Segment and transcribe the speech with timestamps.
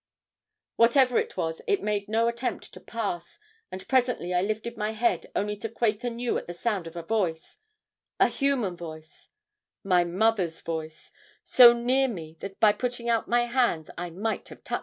[0.77, 3.37] "Whatever it was, it made no attempt to pass,
[3.71, 7.03] and presently I lifted my head only to quake anew at the sound of a
[7.03, 7.59] voice
[8.19, 9.29] a human voice
[9.83, 11.11] my mother's voice
[11.43, 14.79] so near me that by putting out my arms I might have touched her.